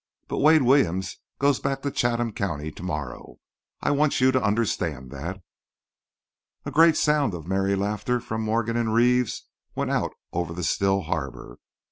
But 0.27 0.39
Wade 0.39 0.63
Williams 0.63 1.17
goes 1.37 1.59
back 1.59 1.83
to 1.83 1.91
Chatham 1.91 2.31
County 2.33 2.71
to 2.71 2.81
morrow. 2.81 3.35
I 3.83 3.91
want 3.91 4.19
you 4.19 4.31
to 4.31 4.41
understand 4.41 5.11
that." 5.11 5.43
A 6.65 6.71
great 6.71 6.97
sound 6.97 7.35
of 7.35 7.45
merry 7.45 7.75
laughter 7.75 8.19
from 8.19 8.41
Morgan 8.41 8.77
and 8.77 8.95
Reeves 8.95 9.45
went 9.75 9.91
out 9.91 10.09
over 10.33 10.53
the 10.55 10.63
still 10.63 11.01
harbour. 11.01 11.59